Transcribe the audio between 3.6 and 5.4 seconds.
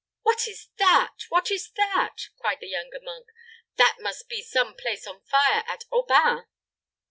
"That must be some place on